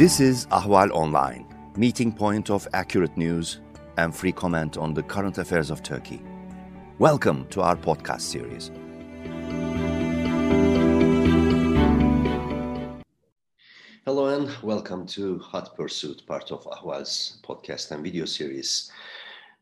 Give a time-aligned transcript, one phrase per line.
[0.00, 3.60] This is Ahval Online, meeting point of accurate news
[3.98, 6.22] and free comment on the current affairs of Turkey.
[6.98, 8.70] Welcome to our podcast series.
[14.06, 18.90] Hello and welcome to Hot Pursuit, part of Ahval's podcast and video series.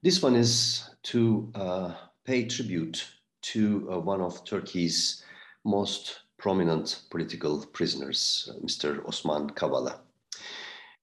[0.05, 1.95] This one is to uh,
[2.25, 3.09] pay tribute
[3.43, 5.25] to uh, one of Turkey's
[5.65, 9.05] most prominent political prisoners, uh, Mr.
[9.05, 9.99] Osman Kavala.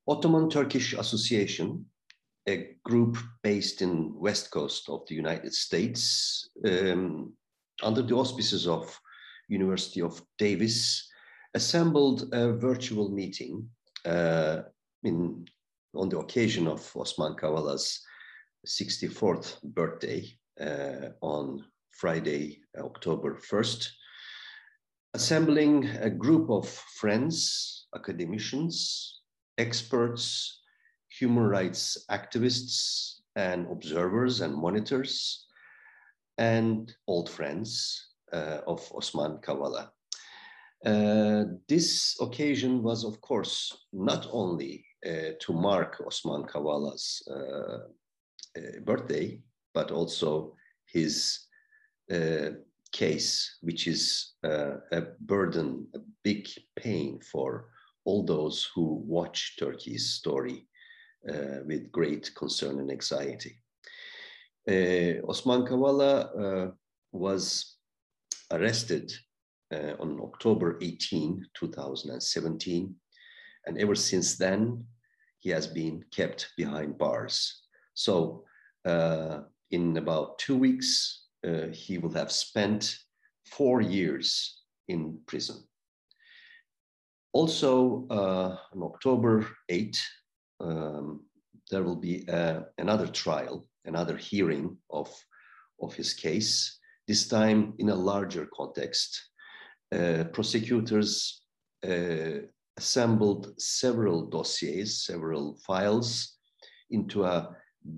[0.08, 1.86] Ottoman Turkish Association,
[2.48, 7.34] a group based in west coast of the United States, um,
[7.82, 9.00] under the auspices of
[9.50, 11.10] University of Davis,
[11.56, 13.68] assembled a virtual meeting
[14.06, 14.62] uh,
[15.04, 15.46] in,
[15.96, 18.00] on the occasion of Osman Kavala's
[18.68, 20.26] 64th birthday
[20.62, 23.88] uh, on Friday, October 1st,
[25.14, 29.22] assembling a group of friends, academicians,
[29.58, 30.62] experts,
[31.10, 35.46] human rights activists, and observers and monitors,
[36.38, 39.90] and old friends uh, of Osman Kavala.
[40.86, 47.88] Uh, this occasion was, of course, not only uh, to mark Osman Kavala's uh,
[48.58, 49.40] uh, birthday,
[49.74, 51.40] but also his
[52.12, 52.50] uh,
[52.92, 57.70] case, which is a burden, a big pain for
[58.06, 60.68] all those who watch Turkey's story
[61.30, 63.58] uh, with great concern and anxiety.
[64.68, 66.72] Uh, Osman Kavala uh,
[67.12, 67.78] was
[68.52, 69.12] arrested
[69.74, 72.96] uh, on October 18, 2017,
[73.66, 74.86] and ever since then,
[75.40, 77.64] he has been kept behind bars.
[77.94, 78.44] So,
[79.72, 82.98] in about two weeks, uh, he will have spent
[83.46, 85.64] four years in prison.
[87.36, 90.02] Also, uh, on October 8,
[90.62, 91.20] um,
[91.70, 95.14] there will be uh, another trial, another hearing of,
[95.82, 96.80] of his case,
[97.10, 99.32] this time in a larger context.
[99.94, 101.42] Uh, prosecutors
[101.86, 102.40] uh,
[102.78, 106.38] assembled several dossiers, several files
[106.90, 107.50] into a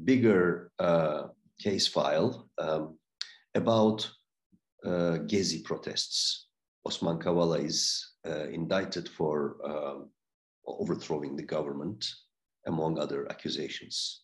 [0.03, 1.27] bigger uh,
[1.61, 2.97] case file um,
[3.53, 4.09] about
[4.83, 6.47] uh, Gezi protests.
[6.87, 8.13] Osman Kavala is
[8.51, 10.03] indicted for uh,
[10.65, 12.05] overthrowing the government,
[12.65, 14.23] among other accusations.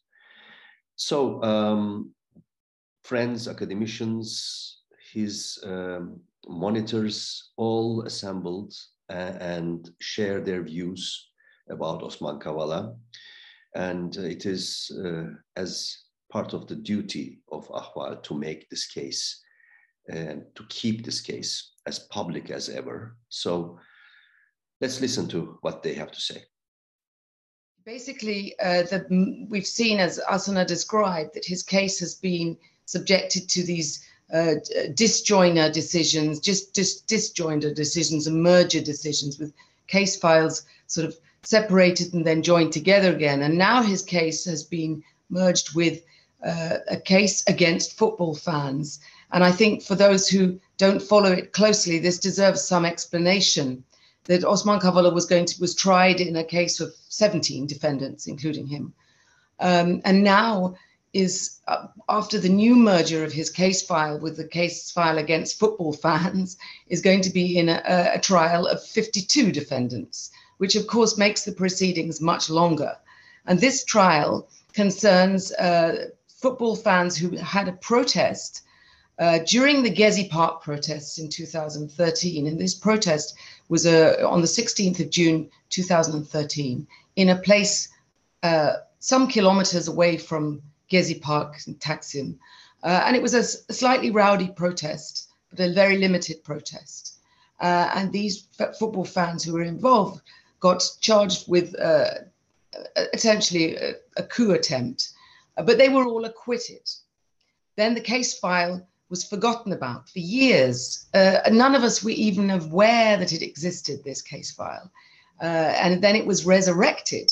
[0.95, 2.13] So, um,
[3.03, 4.83] friends, academicians,
[5.13, 8.73] his um, monitors all assembled
[9.09, 11.29] and share their views
[11.69, 12.95] about Osman Kavala.
[13.75, 15.25] And it is uh,
[15.55, 15.97] as
[16.31, 19.41] part of the duty of Ahval to make this case
[20.09, 23.15] and to keep this case as public as ever.
[23.29, 23.79] So
[24.83, 26.43] let's listen to what they have to say.
[27.85, 33.63] Basically, uh, the, we've seen, as Asena described, that his case has been subjected to
[33.63, 34.55] these uh,
[35.01, 39.53] disjoinder decisions, just, just disjoinder decisions and merger decisions with
[39.87, 43.41] case files sort of separated and then joined together again.
[43.43, 46.03] And now his case has been merged with
[46.45, 48.99] uh, a case against football fans.
[49.31, 53.85] And I think for those who don't follow it closely, this deserves some explanation.
[54.25, 58.67] That Osman Kavala was going to was tried in a case of 17 defendants, including
[58.67, 58.93] him,
[59.59, 60.75] um, and now
[61.13, 65.59] is uh, after the new merger of his case file with the case file against
[65.59, 66.57] football fans
[66.87, 67.81] is going to be in a,
[68.15, 72.97] a trial of 52 defendants, which of course makes the proceedings much longer.
[73.45, 78.63] And this trial concerns uh, football fans who had a protest
[79.19, 82.47] uh, during the Gezi Park protests in 2013.
[82.47, 83.35] And this protest
[83.69, 87.89] was uh, on the 16th of June 2013 in a place
[88.41, 92.37] uh, some kilometers away from Gezi Park in Taksim.
[92.83, 97.19] Uh, and it was a, slightly rowdy protest, but a very limited protest.
[97.59, 100.21] Uh, and these football fans who were involved
[100.59, 102.09] got charged with uh,
[103.13, 105.13] essentially a, a coup attempt
[105.55, 106.89] but they were all acquitted.
[107.75, 111.05] Then the case file was forgotten about for years.
[111.13, 114.89] Uh, none of us were even aware that it existed, this case file.
[115.39, 117.31] Uh, and then it was resurrected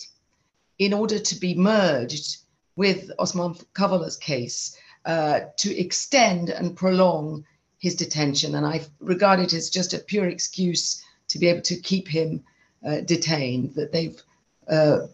[0.78, 2.38] in order to be merged
[2.76, 7.44] with Osman Kavala's case uh, to extend and prolong
[7.80, 8.54] his detention.
[8.54, 12.44] And I regard it as just a pure excuse to be able to keep him
[12.86, 14.22] uh, detained, that they've
[14.70, 15.08] uh,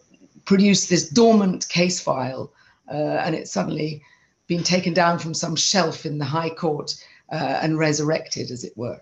[0.43, 2.51] produced this dormant case file
[2.91, 4.03] uh, and it suddenly
[4.47, 6.95] been taken down from some shelf in the High Court
[7.31, 9.01] uh, and resurrected, as it were.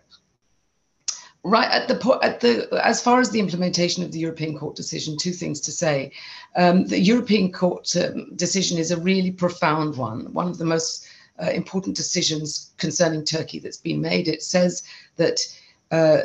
[1.45, 5.15] right at the at the as far as the implementation of the European Court decision,
[5.15, 6.11] two things to say.
[6.55, 11.07] Um, the European Court um, decision is a really profound one, one of the most
[11.41, 14.27] uh, important decisions concerning Turkey that's been made.
[14.27, 14.83] It says
[15.17, 15.39] that
[15.91, 16.21] uh,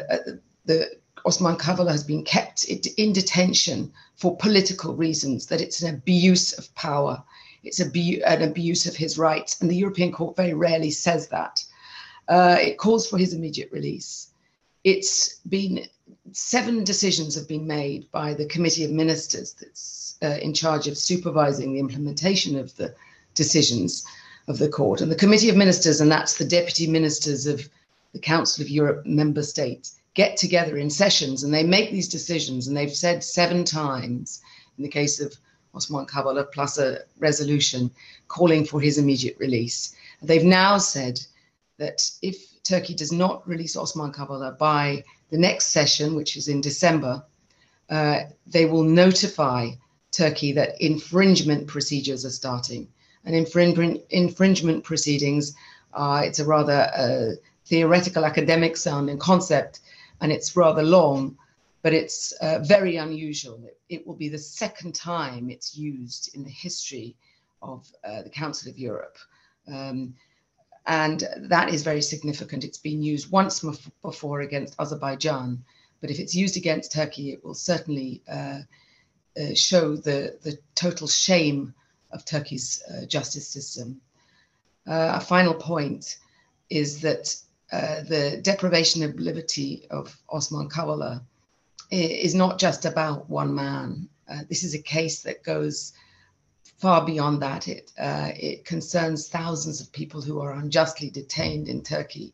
[0.64, 0.90] the
[1.26, 6.75] Osman Kavala has been kept in detention for political reasons, that it's an abuse of
[6.75, 7.23] power,
[7.62, 11.65] it's an abuse of his rights, and the European Court very rarely says that.
[12.29, 14.29] Uh, it calls for his immediate release.
[14.85, 15.87] It's been
[16.33, 20.97] seven decisions have been made by the committee of ministers that's uh, in charge of
[20.97, 22.95] supervising the implementation of the
[23.35, 24.05] decisions
[24.49, 25.01] of the court.
[25.01, 27.69] And the committee of ministers and that's the deputy ministers of
[28.12, 32.67] the council of europe member states get together in sessions and they make these decisions.
[32.67, 34.41] And they've said seven times
[34.77, 35.37] in the case of
[35.75, 37.90] Osman Kavala plus a resolution
[38.28, 41.20] calling for his immediate release they've now said
[41.78, 46.61] that if Turkey does not release Osman Kavala by the next session, which is in
[46.61, 47.25] December,
[47.88, 49.70] uh, they will notify
[50.12, 52.88] Turkey that infringement procedures are starting.
[53.25, 55.55] And infringement, infringement proceedings,
[55.94, 59.81] uh, it's a rather uh, theoretical academic sounding concept,
[60.20, 61.37] and it's rather long,
[61.82, 63.62] but it's uh, very unusual.
[63.65, 67.17] It, it, will be the second time it's used in the history
[67.62, 69.17] of uh, the Council of Europe.
[69.67, 70.15] Um,
[70.87, 72.65] and that is very significant.
[72.65, 73.65] It's been used once
[74.03, 75.62] before against Azerbaijan,
[76.00, 78.61] but if it's used against Turkey, it will certainly uh,
[79.38, 81.75] uh, show the, the total shame
[82.11, 84.00] of Turkey's uh, justice system.
[84.87, 86.19] Uh, a final point
[86.71, 87.37] is that
[87.71, 91.23] the deprivation of liberty of Osman Kavala
[91.90, 94.08] is not just about one man.
[94.28, 95.92] Uh, this is a case that goes
[96.78, 97.69] far beyond that.
[97.69, 102.32] It, uh, it concerns thousands of people who are unjustly detained in Turkey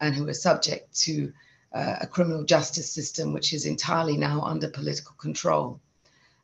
[0.00, 1.32] and who are subject to
[1.72, 5.80] uh, a criminal justice system which is entirely now under political control.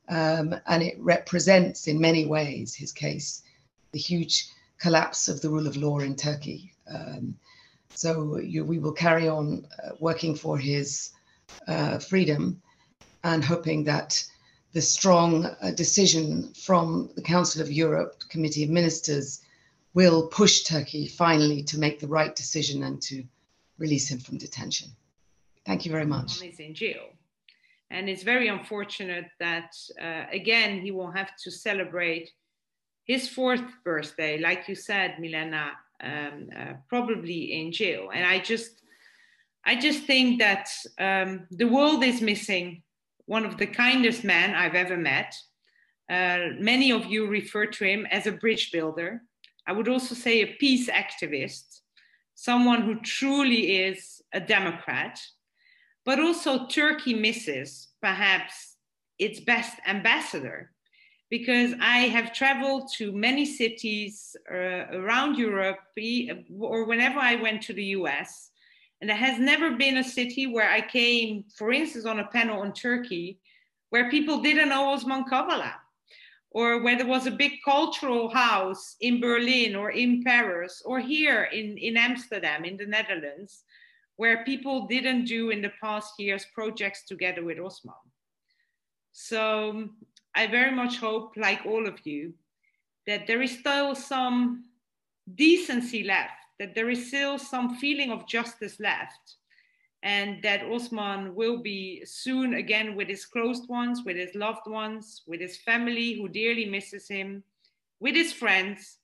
[0.09, 3.43] Um, and it represents, in many ways, his case,
[3.93, 6.73] the huge collapse of the rule of law in Turkey.
[6.93, 7.37] Um,
[7.95, 11.11] so you, we will carry on uh, working for his
[11.67, 12.61] uh, freedom
[13.25, 14.25] and hoping that
[14.73, 19.43] the strong uh, decision from the Council of Europe Committee of Ministers
[19.95, 23.25] will push Turkey finally to make the right decision and to
[23.79, 24.89] release him from detention.
[25.65, 26.41] Thank you very much.
[26.41, 27.07] He's in jail.
[27.91, 32.31] And it's very unfortunate that, uh, again, he will have to celebrate
[33.05, 35.73] his fourth birthday, like you said, Milena,
[36.03, 38.11] um, uh, probably in jail.
[38.15, 38.83] And I just,
[39.65, 40.69] I just think that
[40.99, 42.83] um, the world is missing
[43.27, 45.35] one of the kindest men I've ever met.
[46.11, 49.23] Uh, many of you refer to him as a bridge builder.
[49.67, 51.81] I would also say a peace activist,
[52.35, 55.21] someone who truly is a Democrat.
[56.07, 58.77] But also, Turkey misses perhaps
[59.19, 60.71] its best ambassador
[61.29, 65.81] because I have traveled to many cities uh, around Europe,
[66.59, 68.51] or whenever I went to the US,
[69.01, 72.63] and there has never been a city where I came, for instance, on a panel
[72.63, 73.39] on Turkey,
[73.91, 75.75] where people didn't know Osman Kavala,
[76.51, 81.45] or where there was a big cultural house in Berlin or in Paris or here
[81.45, 83.63] in, in Amsterdam, in the Netherlands,
[84.17, 87.95] where people didn't do in the past years projects together with Osman.
[89.13, 89.97] So um,
[90.35, 92.35] I very much hope, like all of you,
[93.07, 94.65] that there is still some
[95.35, 99.37] decency left that there is still some feeling of justice left
[100.03, 105.23] and that Osman will be soon again with his closed ones, with his loved ones,
[105.27, 107.43] with his family who dearly misses him,
[107.99, 108.99] with his friends,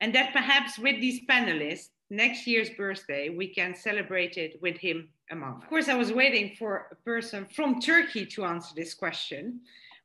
[0.00, 5.08] and that perhaps with these panelists, next year's birthday, we can celebrate it with him
[5.30, 5.56] among.
[5.56, 9.60] Of course, I was waiting for a person from Turkey to answer this question,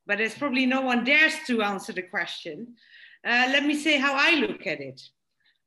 [0.06, 2.74] but there's probably no one dares to answer the question.
[3.24, 5.00] Uh, let me say how I look at it.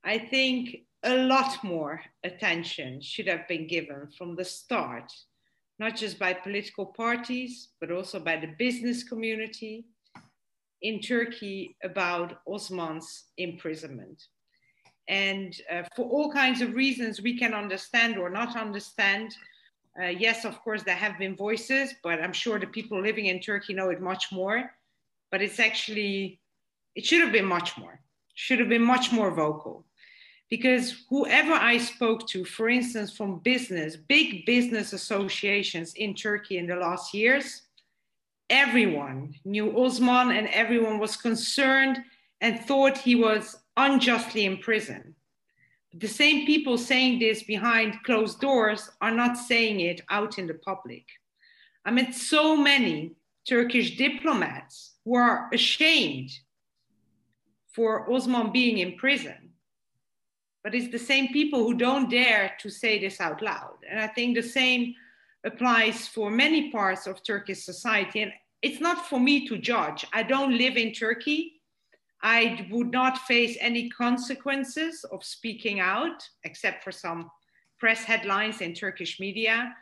[0.04, 5.12] I think a lot more attention should have been given from the start,
[5.80, 9.86] not just by political parties, but also by the business community
[10.82, 14.24] in Turkey about Osman's imprisonment.
[15.08, 19.34] And uh, for all kinds of reasons we can understand or not understand.
[20.00, 23.40] Uh, yes, of course, there have been voices, but I'm sure the people living in
[23.40, 24.72] Turkey know it much more.
[25.32, 26.40] But it's actually,
[26.96, 28.00] it should have been much more,
[28.36, 29.87] should have been much more vocal
[30.50, 36.68] because whoever I spoke to, for instance, from business, big business associations in Turkey in
[36.68, 37.64] the last years,
[38.50, 42.00] everyone knew Osman and everyone was concerned
[42.40, 45.14] and thought he was unjustly in prison.
[45.94, 50.54] the same people saying this behind closed doors are not saying it out in the
[50.54, 51.06] public.
[51.86, 53.16] I met so many
[53.48, 56.32] Turkish diplomats who are ashamed
[57.74, 59.47] for Osman being in prison.
[60.64, 63.78] But it's the same people who don't dare to say this out loud.
[63.90, 64.96] And I think the same
[65.46, 68.22] applies for many parts of Turkish society.
[68.24, 70.06] And it's not for me to judge.
[70.14, 71.62] I don't live in Turkey.
[72.22, 77.30] I would not face any consequences of speaking out, except for some
[77.80, 79.74] press headlines in Turkish media.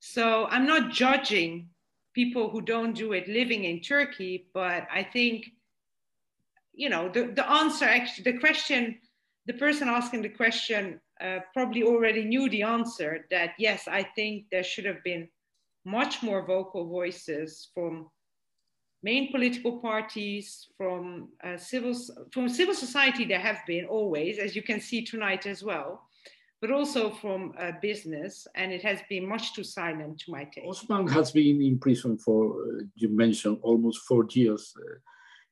[0.00, 1.68] So I'm not judging
[2.12, 5.46] people who don't do it living in Turkey, but I think,
[6.72, 8.98] you know, the, the answer actually, the question,
[9.46, 14.46] the person asking the question uh, probably already knew the answer that yes, I think
[14.50, 15.28] there should have been
[15.84, 18.08] much more vocal voices from
[19.02, 21.94] main political parties, from uh, civil
[22.32, 23.24] from civil society.
[23.24, 26.08] There have been always, as you can see tonight as well,
[26.60, 30.66] but also from uh, business, and it has been much too silent to my taste.
[30.66, 34.96] Osman has been in prison for uh, you mentioned almost four years, uh,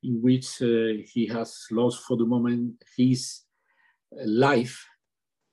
[0.01, 3.43] in which uh, he has lost for the moment his
[4.25, 4.85] life.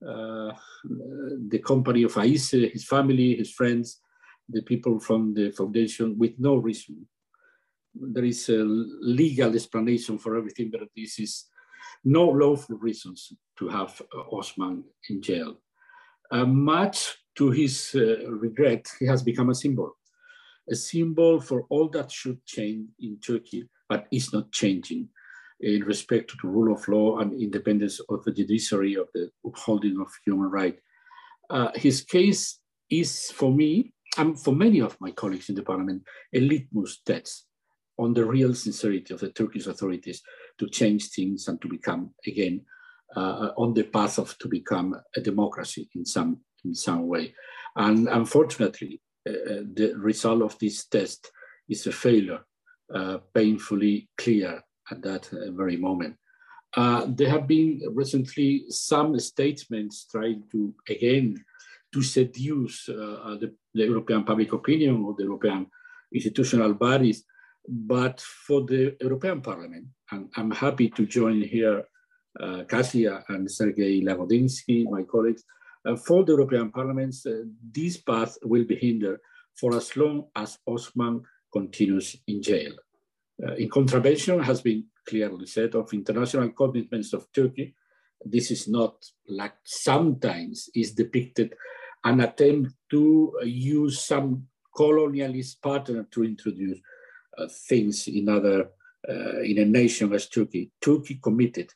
[0.01, 4.01] the company of Ayşe, his family, his friends,
[4.49, 7.07] the people from the foundation with no reason
[7.95, 11.47] there is a legal explanation for everything, but this is
[12.05, 15.57] no lawful reasons to have uh, Osman in jail.
[16.31, 19.97] Uh, much to his uh, regret, he has become a symbol,
[20.71, 25.09] a symbol for all that should change in Turkey, but is not changing
[25.61, 30.01] in respect to the rule of law and independence of the judiciary of the upholding
[30.01, 30.81] of human rights.
[31.51, 36.03] Uh, his case is for me and for many of my colleagues in the parliament
[36.35, 37.47] a litmus test
[37.99, 40.23] on the real sincerity of the Turkish authorities
[40.59, 42.63] to change things and to become again
[43.17, 47.35] uh, on the path of to become a democracy in some in some way.
[47.77, 51.31] And unfortunately, uh, uh the result of this test
[51.69, 52.41] is a failure,
[52.95, 56.17] uh, painfully clear at that uh, very moment.
[56.77, 61.45] Uh, there have been recently some statements trying to again
[61.93, 65.67] to seduce the, the European public opinion or the European
[66.13, 67.25] institutional bodies
[67.69, 71.85] but for the European Parliament, and I'm happy to join here
[72.39, 75.45] uh, Kasia and Sergei Lagodinsky, my colleagues,
[75.85, 79.21] uh, for the European Parliament, uh, this path will be hindered
[79.59, 82.73] for as long as Osman continues in jail.
[83.47, 87.75] Uh, in contravention has been clearly said of international commitments of Turkey.
[88.25, 88.95] This is not
[89.29, 91.55] like sometimes is depicted
[92.05, 96.79] an attempt to use some colonialist pattern to introduce
[97.39, 98.71] uh, things in other
[99.09, 100.71] uh, in a nation as Turkey.
[100.81, 101.73] Turkey committed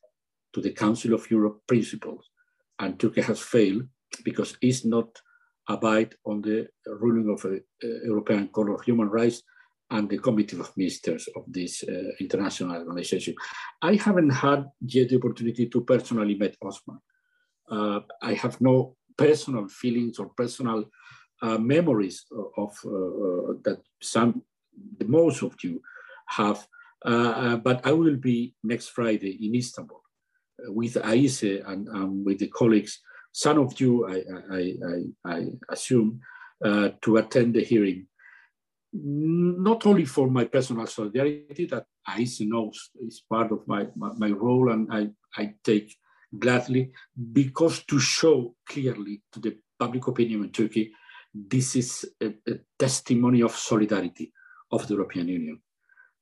[0.53, 2.31] to the Council of Europe principles,
[2.79, 3.87] and Turkey has failed
[4.25, 5.09] because it's not
[5.69, 9.43] abide on the ruling of a, a European Court of Human Rights
[9.91, 13.35] and the Committee of Ministers of this uh, international organization.
[13.83, 16.99] I haven't had yet the opportunity to personally meet Osman.
[17.71, 20.85] Uh, I have no personal feelings or personal
[21.43, 22.25] uh, memories
[22.57, 24.43] of, uh, that some
[24.99, 25.81] the most of you
[26.27, 26.67] have.
[27.05, 30.03] Uh, uh, but I will be next Friday in Istanbul
[30.67, 33.01] uh, with Ayşe and um, with the colleagues.
[33.33, 34.23] Some of you, I,
[34.57, 36.21] I, I, I assume,
[36.65, 38.07] uh, to attend the hearing.
[38.97, 44.31] Not only for my personal solidarity that Ayşe knows is part of my, my, my
[44.31, 45.97] role and I, I take
[46.39, 46.93] gladly,
[47.33, 50.93] because to show clearly to the public opinion in Turkey,
[51.35, 54.33] this is a, a testimony of solidarity
[54.71, 55.61] of the European Union.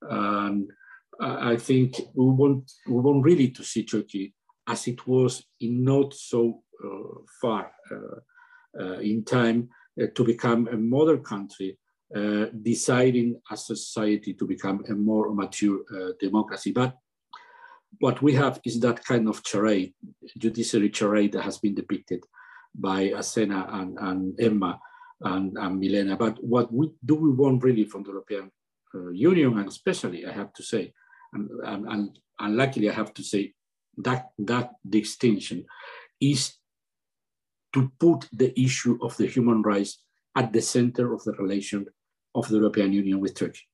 [0.00, 0.70] And
[1.20, 4.34] I think we want, we want really to see Turkey
[4.66, 6.88] as it was in not so uh,
[7.40, 9.68] far uh, uh, in time
[10.00, 11.78] uh, to become a modern country,
[12.14, 16.72] uh, deciding as a society to become a more mature uh, democracy.
[16.72, 16.96] But
[18.00, 19.94] what we have is that kind of charade,
[20.38, 22.24] judiciary charade that has been depicted
[22.74, 24.78] by Asena and, and Emma
[25.20, 26.16] and, and Milena.
[26.16, 28.50] But what we, do we want really from the European
[28.94, 30.92] uh, Union, and especially, I have to say,
[31.32, 33.54] and, and, and, luckily I have to say,
[33.98, 35.64] that, that distinction
[36.20, 36.54] is
[37.74, 40.02] to put the issue of the human rights
[40.36, 41.86] at the center of the relation
[42.34, 43.66] of the European Union with Turkey.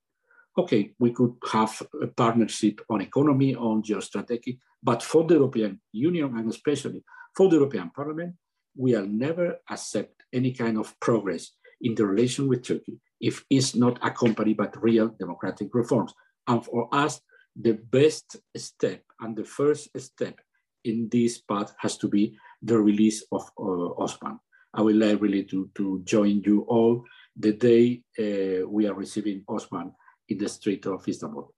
[0.56, 6.36] Okay, we could have a partnership on economy, on geostrategy, but for the European Union
[6.36, 7.04] and especially
[7.36, 8.34] for the European Parliament,
[8.76, 13.74] we will never accept any kind of progress in the relation with Turkey if it's
[13.74, 16.12] not accompanied by real democratic reforms.
[16.46, 17.20] And for us,
[17.60, 20.40] the best step and the first step
[20.84, 24.38] in this path has to be the release of uh, Osman.
[24.74, 27.04] I would like really to, to join you all
[27.38, 29.92] the day uh, we are receiving Osman
[30.28, 31.52] in the street of Istanbul.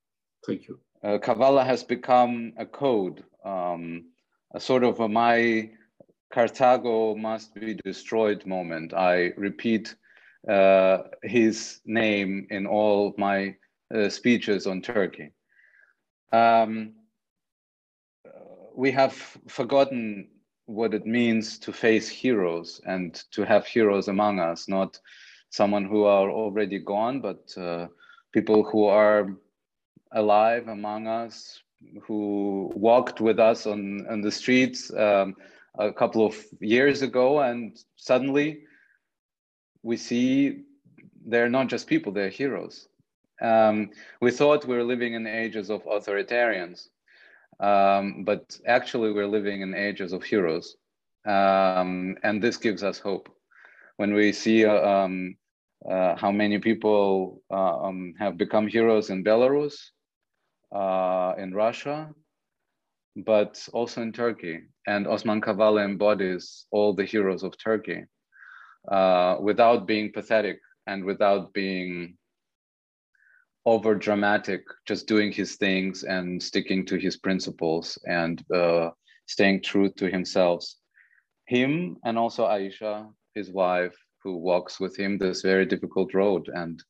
[0.46, 0.80] Thank you.
[1.02, 4.04] Uh, Kavala has become a code, um,
[4.54, 5.70] a sort of a my
[6.32, 8.92] Carthago must be destroyed moment.
[8.94, 9.94] I repeat
[10.48, 13.56] uh, his name in all my
[13.94, 15.32] uh, speeches on Turkey.
[16.32, 16.92] Um,
[18.76, 19.14] we have
[19.48, 20.28] forgotten
[20.66, 25.00] what it means to face heroes and to have heroes among us, not
[25.50, 27.88] someone who are already gone, but uh,
[28.32, 29.36] people who are
[30.12, 31.60] alive among us,
[32.02, 35.34] who walked with us on, on the streets um,
[35.78, 38.62] a couple of years ago, and suddenly
[39.82, 40.62] we see
[41.26, 42.88] they're not just people, they're heroes.
[43.40, 43.90] Um,
[44.20, 46.88] we thought we were living in ages of authoritarians,
[47.58, 50.76] um, but actually we're living in ages of heroes.
[51.26, 53.28] Um, and this gives us hope.
[53.96, 55.36] When we see uh, um,
[55.88, 59.76] uh, how many people uh, um, have become heroes in Belarus,
[60.74, 62.10] uh, in Russia,
[63.16, 64.60] but also in Turkey.
[64.86, 68.04] And Osman Kavala embodies all the heroes of Turkey
[69.40, 72.16] without being pathetic and without being
[73.66, 78.90] over dramatic, just doing his things and sticking to his principles and uh,
[79.26, 80.64] staying true to himself.
[81.46, 86.82] Him and also Aisha, his wife, who walks with him this very difficult road and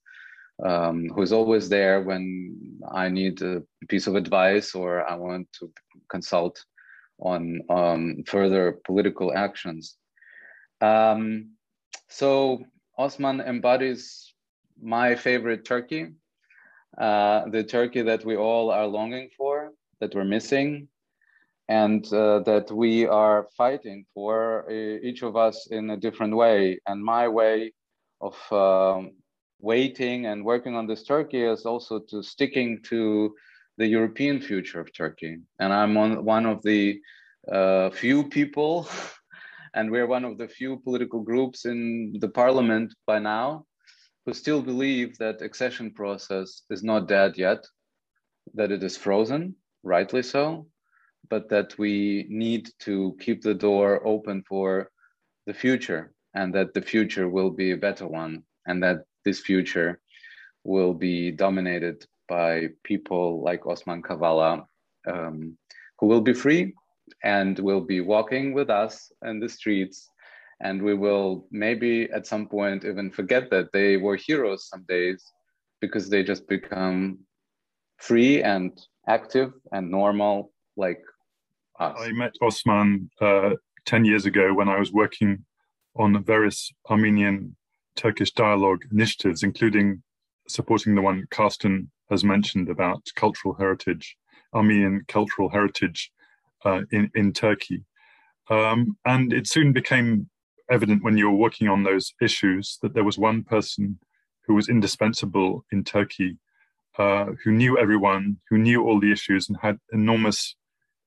[0.65, 5.71] um, who's always there when I need a piece of advice or I want to
[6.11, 6.63] consult
[7.19, 9.97] on um, further political actions.
[10.81, 11.53] Um,
[12.09, 12.65] so
[12.99, 14.35] Osman embodies
[14.83, 16.09] my favorite Turkey,
[16.99, 20.89] uh, the Turkey that we all are longing for, that we're missing,
[21.71, 26.81] and uh, that we are fighting for, uh, each of us in a different way.
[26.89, 27.73] And my way
[28.21, 29.13] of um,
[29.61, 33.37] waiting and working on this Turkey is also to sticking to
[33.79, 35.39] the European future of Turkey.
[35.61, 37.01] And I'm on, one of the
[37.51, 38.89] uh, few people,
[39.75, 43.65] and we're one of the few political groups in the parliament by now
[44.27, 47.65] who still believe that accession process is not dead yet,
[48.55, 49.55] that it is frozen,
[49.85, 50.67] rightly so,
[51.31, 54.91] but that we need to keep the door open for
[55.47, 60.01] the future and that the future will be a better one and that this future
[60.65, 64.65] will be dominated by people like Osman Kavala,
[65.07, 65.57] um,
[65.99, 66.75] who will be free
[67.25, 70.09] and will be walking with us in the streets.
[70.61, 75.25] And we will maybe at some point even forget that they were heroes some days
[75.81, 77.19] because they just become
[77.97, 81.03] free and active and normal like
[81.81, 81.97] us.
[81.99, 83.51] I met Osman uh,
[83.87, 85.45] 10 years ago when I was working
[85.97, 87.57] on various Armenian
[87.97, 90.03] Turkish dialogue initiatives, including
[90.49, 94.17] supporting the one Karsten has mentioned about cultural heritage,
[94.55, 96.11] Armenian cultural heritage
[96.65, 97.85] uh, in, in Turkey.
[98.49, 100.29] Um, and it soon became
[100.71, 103.99] evident when you were working on those issues that there was one person
[104.47, 106.39] who was indispensable in Turkey,
[106.99, 110.57] uh, who knew everyone, who knew all the issues, and had enormous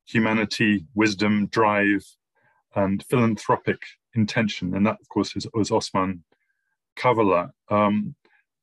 [0.06, 2.04] humanity, wisdom, drive,
[2.76, 3.82] and philanthropic
[4.16, 4.76] intention.
[4.76, 6.24] And that, of course, is, was Osman
[6.98, 8.16] Kavala, um,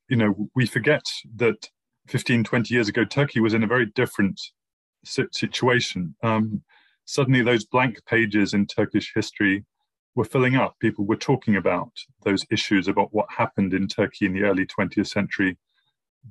[0.09, 1.05] you know, we forget
[1.37, 1.69] that
[2.09, 4.41] 15, 20 years ago, Turkey was in a very different
[5.05, 6.15] situation.
[6.23, 6.63] Um,
[7.05, 9.65] suddenly, those blank pages in Turkish history
[10.17, 10.77] were filling up.
[10.81, 11.93] People were talking about
[12.25, 15.57] those issues about what happened in Turkey in the early 20th century,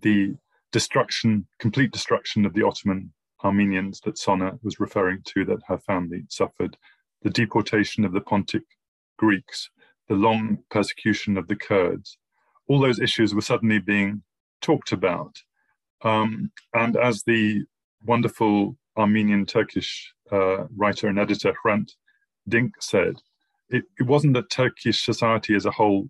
[0.01, 0.35] the
[0.71, 3.13] destruction, complete destruction of the Ottoman
[3.43, 6.77] Armenians that Sona was referring to, that her family suffered,
[7.21, 8.63] the deportation of the Pontic
[9.17, 9.69] Greeks,
[10.07, 12.17] the long persecution of the Kurds.
[12.67, 14.23] All those issues were suddenly being
[14.61, 15.35] talked about.
[16.03, 17.63] Um, and as the
[18.05, 21.91] wonderful Armenian Turkish uh, writer and editor Hrant
[22.47, 23.15] Dink said,
[23.69, 26.09] it, it wasn't that Turkish society as a whole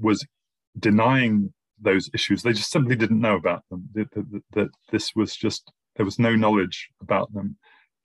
[0.00, 0.26] was
[0.78, 3.88] denying those issues, they just simply didn't know about them.
[3.94, 7.56] That, that, that this was just, there was no knowledge about them.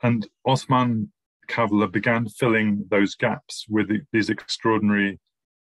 [0.02, 1.12] And Osman
[1.48, 5.20] Kavala began filling those gaps with these extraordinary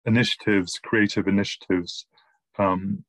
[0.05, 2.07] initiatives, creative initiatives,
[2.59, 3.05] um,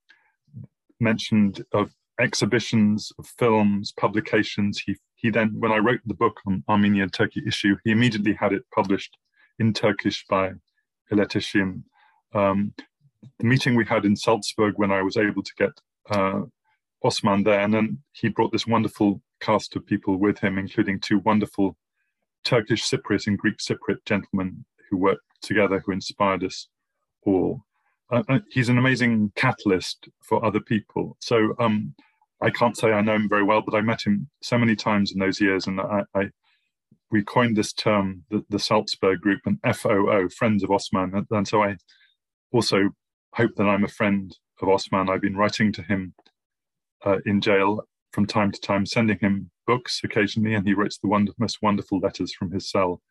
[1.00, 4.82] mentioned of exhibitions of films, publications.
[4.86, 8.34] He he then, when I wrote the book on Armenia and Turkey issue, he immediately
[8.34, 9.18] had it published
[9.58, 10.52] in Turkish by
[11.12, 11.82] Iletişim.
[12.36, 12.74] Um,
[13.40, 15.72] the meeting we had in Salzburg when I was able to get
[16.12, 16.42] uh,
[17.04, 21.20] Osman there, and then he brought this wonderful cast of people with him, including two
[21.20, 21.78] wonderful
[22.44, 26.68] Turkish Cypriot and Greek Cypriot gentlemen who worked together, who inspired us
[27.24, 27.62] all.
[28.10, 31.18] Uh, uh, he's an amazing catalyst for other people.
[31.20, 31.94] So um,
[32.42, 35.12] I can't say I know him very well, but I met him so many times
[35.12, 36.30] in those years, and I, I
[37.12, 41.16] we coined this term, the, the Salzburg Group, and FOO, Friends of Osman.
[41.16, 41.78] And, and so I
[42.52, 42.90] also
[43.34, 45.10] hope that I'm a friend of Osman.
[45.10, 46.14] I've been writing to him
[47.06, 51.08] uh, in jail from time to time, sending him books occasionally, and he writes the
[51.08, 53.02] wonder, most wonderful letters from his cell.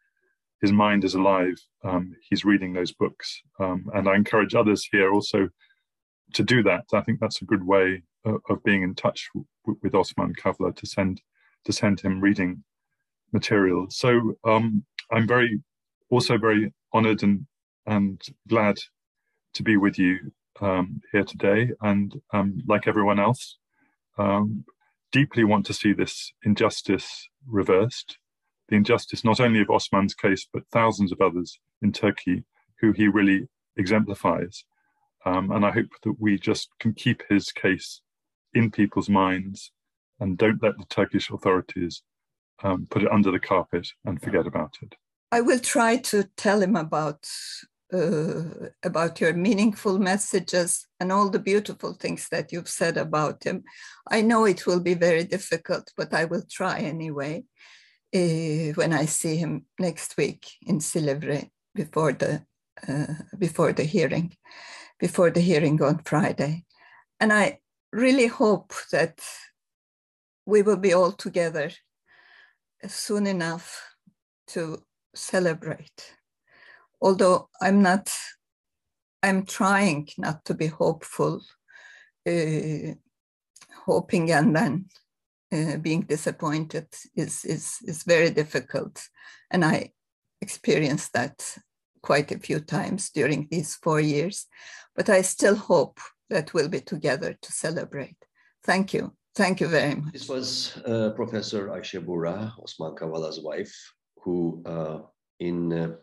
[0.63, 1.57] His mind is alive.
[1.85, 5.49] Um, he's reading those books, um, and I encourage others here also
[6.33, 6.85] to do that.
[6.93, 10.75] I think that's a good way of, of being in touch w- with Osman Kavala
[10.75, 11.21] to send
[11.67, 12.65] to send him reading
[13.33, 13.87] material.
[13.91, 15.61] So um, I'm very
[16.11, 17.47] also very honoured and
[17.87, 18.77] and glad
[19.55, 23.59] to be with you um, here today, and um, like everyone else,
[24.19, 24.65] um,
[25.13, 28.19] deeply want to see this injustice reversed.
[28.69, 32.45] The injustice not only of Osman's case, but thousands of others in Turkey
[32.81, 34.65] who he really exemplifies.
[35.25, 38.01] Um, and I hope that we just can keep his case
[38.55, 39.73] in people's minds
[40.21, 42.03] and don't let the Turkish authorities
[42.63, 44.95] um, put it under the carpet and forget about it.
[45.33, 47.29] I will try to tell him about
[47.93, 53.65] uh, about your meaningful messages and all the beautiful things that you've said about him.
[54.11, 57.45] I know it will be very difficult, but I will try anyway
[58.15, 62.45] uh, when I see him next week in Silivri before the
[62.87, 64.37] uh, before the hearing,
[64.99, 66.65] before the hearing on Friday,
[67.21, 67.61] and I
[67.93, 69.21] really hope that
[70.45, 71.71] we will be all together
[72.87, 73.95] soon enough
[74.49, 74.83] to
[75.15, 76.16] celebrate
[77.01, 78.11] although I'm not,
[79.23, 81.43] I'm trying not to be hopeful,
[82.29, 82.95] uh,
[83.85, 84.87] hoping and then
[85.53, 89.03] uh, being disappointed is, is, is very difficult.
[89.51, 89.93] And I
[90.41, 91.59] experienced that
[92.03, 94.47] quite a few times during these four years,
[94.95, 95.99] but I still hope
[96.31, 98.17] that we'll be together to celebrate.
[98.65, 99.13] Thank you.
[99.35, 100.13] Thank you very much.
[100.13, 103.75] This was uh, Professor Ayşe Buğra, Osman Kavala's wife,
[104.23, 105.03] who uh,
[105.39, 105.97] in uh,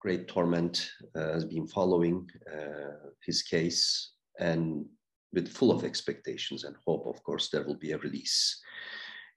[0.00, 4.84] great torment uh, has been following uh, his case and
[5.32, 8.60] with full of expectations and hope, of course, there will be a release.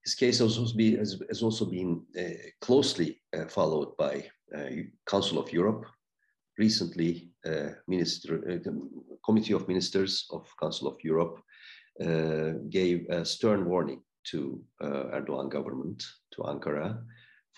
[0.06, 2.24] His case has also, been uh,
[2.62, 4.26] closely followed by
[5.06, 5.86] Council of Europe.
[6.58, 7.30] Recently,
[7.88, 8.62] Minister,
[9.26, 11.40] Committee of Ministers of Council of Europe
[12.70, 17.04] gave a stern warning to Erdogan government, to Ankara,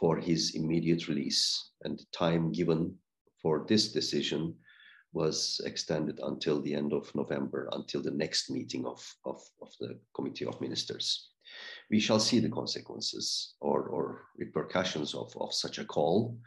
[0.03, 1.69] for his immediate release.
[1.85, 2.93] And the time given
[3.41, 4.53] for this decision
[5.13, 9.97] was extended until the end of November, until the next meeting of, of, of the
[10.13, 11.29] Committee of Ministers.
[11.89, 16.37] We shall see the consequences or, or repercussions of, of such a call.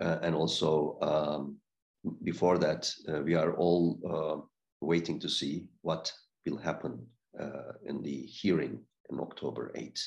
[0.00, 1.56] Uh, and also, um,
[2.22, 4.46] before that, uh, we are all uh,
[4.80, 6.12] waiting to see what
[6.46, 7.04] will happen
[7.40, 8.78] uh, in the hearing
[9.10, 9.98] in October 8.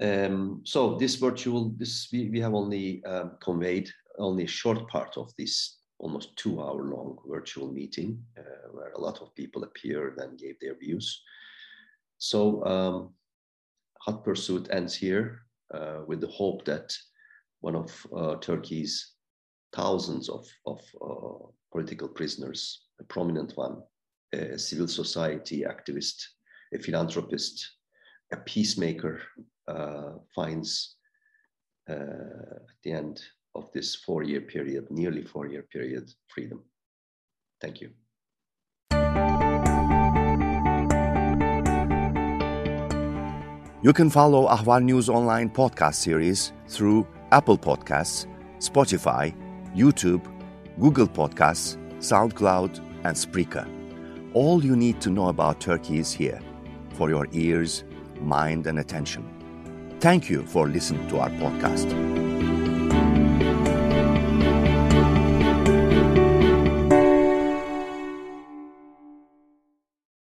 [0.00, 5.16] Um, so this virtual, this we, we have only um, conveyed only a short part
[5.16, 10.18] of this almost two hour long virtual meeting uh, where a lot of people appeared
[10.18, 11.22] and gave their views.
[12.18, 13.14] So um,
[14.00, 16.94] Hot Pursuit ends here uh, with the hope that
[17.60, 19.14] one of uh, Turkey's
[19.72, 23.82] thousands of, of uh, political prisoners, a prominent one,
[24.32, 26.22] a civil society activist,
[26.74, 27.68] a philanthropist,
[28.32, 29.20] a peacemaker,
[30.34, 30.96] finds
[31.88, 33.20] uh, at the end
[33.54, 36.62] of this four year period, nearly four year period, freedom.
[37.60, 37.90] Thank you.
[43.82, 48.26] You can follow Ahval News Online podcast series through Apple Podcasts,
[48.58, 49.32] Spotify,
[49.76, 50.26] YouTube,
[50.80, 53.66] Google Podcasts, SoundCloud, and Spreaker.
[54.34, 56.40] All you need to know about Turkey is here
[56.94, 57.84] for your ears,
[58.20, 59.35] mind, and attention.
[60.00, 62.35] Thank you for listening to our podcast.